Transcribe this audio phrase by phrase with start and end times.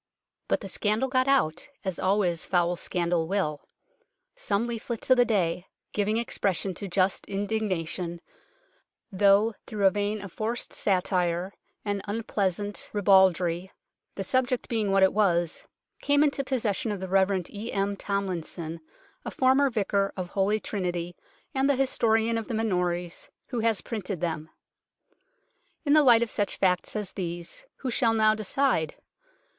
[0.47, 3.61] But the scandal got out, as always foul scandal will.
[4.35, 8.19] Some leaflets of the day, giving expression to just indignation,
[9.11, 11.53] though through a vein of forced satire
[11.85, 13.71] and unpleasant ribaldry,
[14.15, 15.63] the subject being what it was,
[16.01, 17.43] came into possession of the Rev.
[17.51, 17.71] E.
[17.71, 17.95] M.
[17.95, 18.81] Tomlinson,
[19.23, 21.15] a former vicar of Holy Trinity
[21.53, 24.49] and the historian of the Minories, who has printed them.
[25.85, 28.95] In the light of such facts as these, who shall now decide